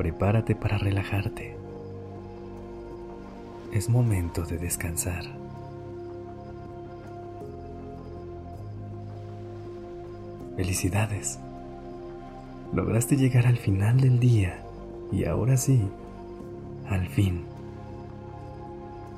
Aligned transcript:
Prepárate 0.00 0.54
para 0.54 0.78
relajarte. 0.78 1.54
Es 3.70 3.90
momento 3.90 4.46
de 4.46 4.56
descansar. 4.56 5.24
Felicidades. 10.56 11.38
Lograste 12.72 13.18
llegar 13.18 13.46
al 13.46 13.58
final 13.58 14.00
del 14.00 14.18
día 14.18 14.62
y 15.12 15.26
ahora 15.26 15.58
sí, 15.58 15.82
al 16.88 17.06
fin, 17.06 17.42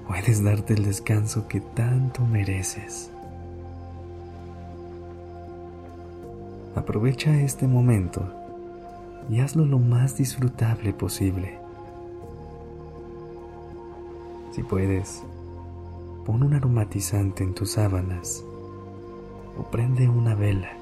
puedes 0.08 0.42
darte 0.42 0.74
el 0.74 0.84
descanso 0.84 1.46
que 1.46 1.60
tanto 1.60 2.26
mereces. 2.26 3.08
Aprovecha 6.74 7.40
este 7.40 7.68
momento 7.68 8.41
y 9.28 9.40
hazlo 9.40 9.64
lo 9.64 9.78
más 9.78 10.16
disfrutable 10.16 10.92
posible. 10.92 11.58
Si 14.52 14.62
puedes, 14.62 15.22
pon 16.26 16.42
un 16.42 16.54
aromatizante 16.54 17.42
en 17.42 17.54
tus 17.54 17.72
sábanas 17.72 18.44
o 19.58 19.62
prende 19.70 20.08
una 20.08 20.34
vela. 20.34 20.72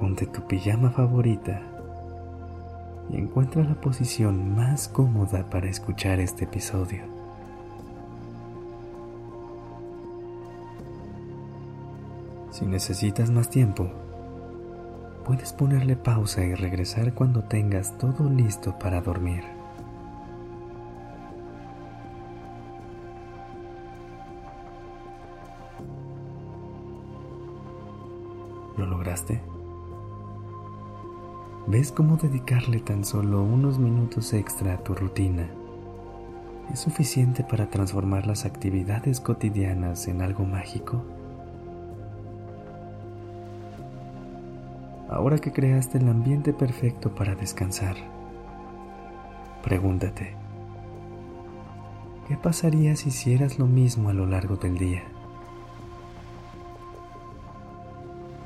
Ponte 0.00 0.26
tu 0.26 0.46
pijama 0.46 0.90
favorita 0.90 1.60
y 3.10 3.16
encuentra 3.16 3.64
la 3.64 3.74
posición 3.74 4.54
más 4.54 4.88
cómoda 4.88 5.48
para 5.50 5.68
escuchar 5.68 6.20
este 6.20 6.44
episodio. 6.44 7.02
Si 12.50 12.64
necesitas 12.64 13.30
más 13.30 13.50
tiempo, 13.50 13.90
puedes 15.28 15.52
ponerle 15.52 15.94
pausa 15.94 16.42
y 16.42 16.54
regresar 16.54 17.12
cuando 17.12 17.44
tengas 17.44 17.98
todo 17.98 18.30
listo 18.30 18.78
para 18.78 19.02
dormir. 19.02 19.44
¿Lo 28.78 28.86
lograste? 28.86 29.42
¿Ves 31.66 31.92
cómo 31.92 32.16
dedicarle 32.16 32.80
tan 32.80 33.04
solo 33.04 33.42
unos 33.42 33.78
minutos 33.78 34.32
extra 34.32 34.72
a 34.72 34.78
tu 34.78 34.94
rutina 34.94 35.46
es 36.72 36.80
suficiente 36.80 37.44
para 37.44 37.68
transformar 37.68 38.26
las 38.26 38.46
actividades 38.46 39.20
cotidianas 39.20 40.08
en 40.08 40.22
algo 40.22 40.46
mágico? 40.46 41.02
Ahora 45.08 45.38
que 45.38 45.52
creaste 45.52 45.98
el 45.98 46.08
ambiente 46.08 46.52
perfecto 46.52 47.14
para 47.14 47.34
descansar, 47.34 47.96
pregúntate, 49.62 50.34
¿qué 52.28 52.36
pasaría 52.36 52.94
si 52.96 53.08
hicieras 53.08 53.58
lo 53.58 53.66
mismo 53.66 54.10
a 54.10 54.12
lo 54.12 54.26
largo 54.26 54.56
del 54.56 54.76
día? 54.76 55.02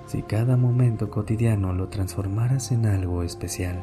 Si 0.07 0.23
cada 0.23 0.57
momento 0.57 1.11
cotidiano 1.11 1.73
lo 1.73 1.89
transformaras 1.89 2.71
en 2.71 2.87
algo 2.87 3.23
especial. 3.23 3.83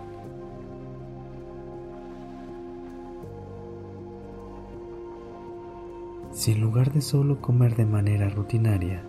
Si 6.31 6.51
en 6.51 6.61
lugar 6.61 6.93
de 6.93 7.01
solo 7.01 7.41
comer 7.41 7.75
de 7.75 7.85
manera 7.85 8.29
rutinaria, 8.29 9.08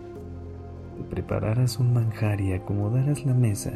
prepararas 1.11 1.77
un 1.77 1.93
manjar 1.93 2.41
y 2.41 2.53
acomodaras 2.53 3.25
la 3.25 3.33
mesa 3.33 3.73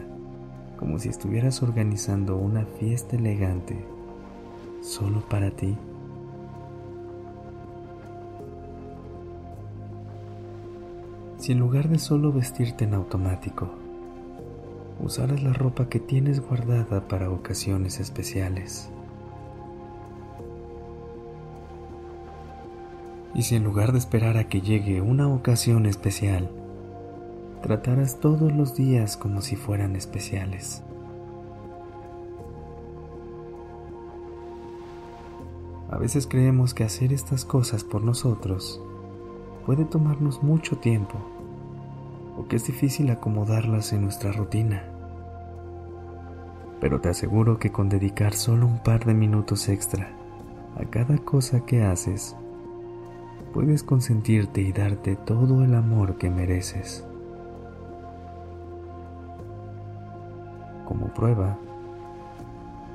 como 0.78 1.00
si 1.00 1.09
estuvieras 1.09 1.62
organizando 1.62 2.38
una 2.38 2.66
fiesta 2.66 3.16
elegante 3.16 3.85
solo 4.81 5.22
para 5.28 5.51
ti. 5.51 5.75
Si 11.38 11.51
en 11.51 11.59
lugar 11.59 11.90
de 11.90 12.00
solo 12.00 12.31
vestirte 12.31 12.85
en 12.85 12.94
automático, 12.94 13.69
usaras 15.00 15.44
la 15.44 15.53
ropa 15.53 15.90
que 15.90 16.00
tienes 16.00 16.40
guardada 16.40 17.07
para 17.07 17.29
ocasiones 17.29 18.00
especiales. 18.00 18.90
Y 23.34 23.44
si 23.44 23.56
en 23.56 23.63
lugar 23.66 23.91
de 23.91 23.97
esperar 23.97 24.38
a 24.38 24.47
que 24.47 24.62
llegue 24.62 25.01
una 25.01 25.28
ocasión 25.28 25.85
especial, 25.85 26.50
tratarás 27.65 28.19
todos 28.19 28.51
los 28.51 28.75
días 28.75 29.17
como 29.17 29.41
si 29.41 29.55
fueran 29.55 29.95
especiales. 29.95 30.83
A 35.89 35.97
veces 35.97 36.27
creemos 36.27 36.75
que 36.75 36.83
hacer 36.83 37.11
estas 37.11 37.43
cosas 37.43 37.83
por 37.83 38.03
nosotros 38.03 38.79
puede 39.65 39.83
tomarnos 39.83 40.43
mucho 40.43 40.77
tiempo 40.77 41.17
o 42.37 42.47
que 42.47 42.57
es 42.57 42.67
difícil 42.67 43.09
acomodarlas 43.09 43.93
en 43.93 44.03
nuestra 44.03 44.31
rutina. 44.31 44.83
Pero 46.79 47.01
te 47.01 47.09
aseguro 47.09 47.57
que 47.57 47.71
con 47.71 47.89
dedicar 47.89 48.35
solo 48.35 48.67
un 48.67 48.77
par 48.83 49.05
de 49.05 49.15
minutos 49.15 49.69
extra 49.69 50.11
a 50.75 50.85
cada 50.85 51.17
cosa 51.17 51.61
que 51.61 51.83
haces, 51.83 52.35
puedes 53.55 53.81
consentirte 53.81 54.61
y 54.61 54.71
darte 54.71 55.15
todo 55.15 55.63
el 55.63 55.73
amor 55.73 56.19
que 56.19 56.29
mereces. 56.29 57.03
Prueba, 61.15 61.57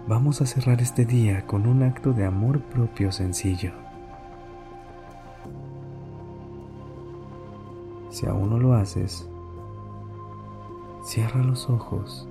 vamos 0.07 0.43
a 0.43 0.47
cerrar 0.47 0.81
este 0.81 1.05
día 1.05 1.47
con 1.47 1.67
un 1.67 1.83
acto 1.83 2.13
de 2.13 2.27
amor 2.27 2.61
propio 2.61 3.11
sencillo. 3.11 3.73
Si 8.11 8.27
aún 8.27 8.51
no 8.51 8.59
lo 8.59 8.75
haces, 8.75 9.27
cierra 11.03 11.43
los 11.43 11.71
ojos 11.71 12.29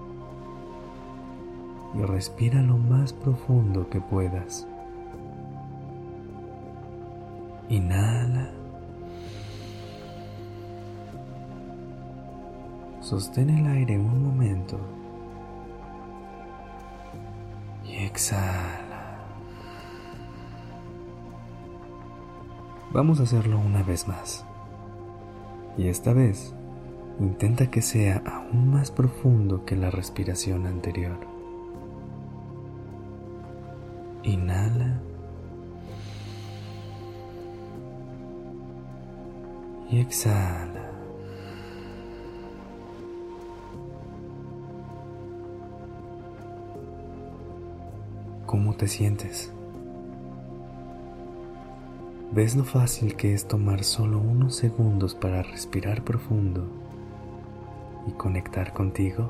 y 1.96 2.04
respira 2.04 2.62
lo 2.62 2.78
más 2.78 3.12
profundo 3.12 3.90
que 3.90 4.00
puedas. 4.00 4.68
Inhala. 7.68 8.52
Sostén 13.02 13.50
el 13.50 13.66
aire 13.66 13.98
un 13.98 14.24
momento 14.24 14.80
exhala. 18.10 19.20
Vamos 22.92 23.20
a 23.20 23.24
hacerlo 23.24 23.60
una 23.60 23.84
vez 23.84 24.08
más. 24.08 24.46
Y 25.78 25.88
esta 25.88 26.12
vez, 26.12 26.56
intenta 27.20 27.70
que 27.70 27.82
sea 27.82 28.24
aún 28.26 28.72
más 28.72 28.92
profundo 28.92 29.64
que 29.64 29.76
la 29.76 29.92
respiración 29.92 30.66
anterior. 30.66 31.20
Inhala. 34.24 35.00
Y 39.90 40.00
exhala. 40.00 40.69
Te 48.80 48.88
sientes? 48.88 49.52
¿Ves 52.32 52.56
lo 52.56 52.64
fácil 52.64 53.18
que 53.18 53.34
es 53.34 53.46
tomar 53.46 53.84
solo 53.84 54.20
unos 54.20 54.56
segundos 54.56 55.16
para 55.16 55.44
respirar 55.44 56.06
profundo 56.06 56.66
y 58.08 58.12
conectar 58.14 58.72
contigo? 58.72 59.30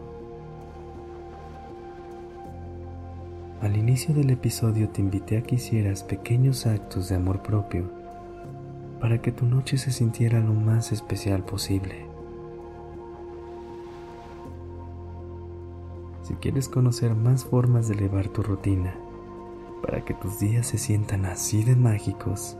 Al 3.61 3.75
inicio 3.75 4.13
del 4.13 4.29
episodio 4.29 4.89
te 4.89 5.01
invité 5.01 5.39
a 5.39 5.41
que 5.41 5.55
hicieras 5.55 6.03
pequeños 6.03 6.67
actos 6.67 7.09
de 7.09 7.15
amor 7.15 7.41
propio 7.41 7.89
para 9.01 9.19
que 9.19 9.31
tu 9.31 9.47
noche 9.47 9.79
se 9.79 9.91
sintiera 9.91 10.39
lo 10.41 10.53
más 10.53 10.91
especial 10.91 11.43
posible. 11.43 12.05
Si 16.21 16.35
quieres 16.35 16.69
conocer 16.69 17.15
más 17.15 17.45
formas 17.45 17.87
de 17.87 17.95
elevar 17.95 18.27
tu 18.27 18.43
rutina, 18.43 18.93
Para 19.81 20.03
que 20.03 20.13
tus 20.13 20.39
días 20.39 20.67
se 20.67 20.77
sientan 20.77 21.25
así 21.25 21.63
de 21.63 21.75
mágicos, 21.75 22.57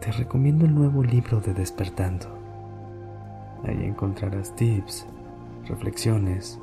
te 0.00 0.10
recomiendo 0.12 0.64
el 0.64 0.74
nuevo 0.74 1.02
libro 1.02 1.40
de 1.40 1.54
Despertando. 1.54 2.26
Ahí 3.64 3.84
encontrarás 3.84 4.54
tips, 4.56 5.06
reflexiones, 5.66 6.58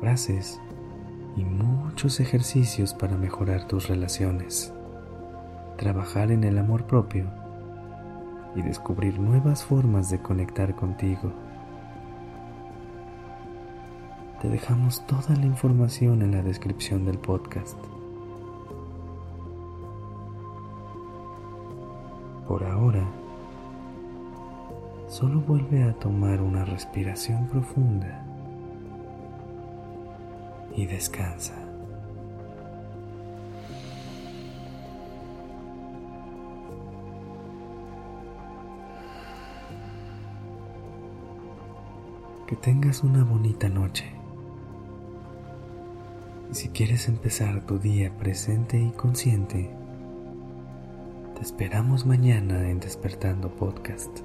frases 0.00 0.60
y 1.36 1.44
muchos 1.44 2.20
ejercicios 2.20 2.94
para 2.94 3.16
mejorar 3.16 3.66
tus 3.66 3.88
relaciones, 3.88 4.72
trabajar 5.76 6.30
en 6.30 6.44
el 6.44 6.58
amor 6.58 6.86
propio 6.86 7.26
y 8.54 8.62
descubrir 8.62 9.18
nuevas 9.18 9.64
formas 9.64 10.10
de 10.10 10.20
conectar 10.20 10.74
contigo. 10.74 11.32
Te 14.44 14.50
dejamos 14.50 15.06
toda 15.06 15.34
la 15.36 15.46
información 15.46 16.20
en 16.20 16.32
la 16.32 16.42
descripción 16.42 17.06
del 17.06 17.16
podcast. 17.16 17.78
Por 22.46 22.62
ahora, 22.62 23.08
solo 25.08 25.40
vuelve 25.40 25.84
a 25.84 25.94
tomar 25.94 26.42
una 26.42 26.62
respiración 26.66 27.46
profunda 27.48 28.22
y 30.76 30.84
descansa. 30.84 31.54
Que 42.46 42.56
tengas 42.56 43.02
una 43.02 43.24
bonita 43.24 43.70
noche. 43.70 44.23
Si 46.54 46.68
quieres 46.68 47.08
empezar 47.08 47.66
tu 47.66 47.80
día 47.80 48.16
presente 48.16 48.80
y 48.80 48.92
consciente, 48.92 49.68
te 51.34 51.42
esperamos 51.42 52.06
mañana 52.06 52.70
en 52.70 52.78
Despertando 52.78 53.48
Podcast. 53.50 54.20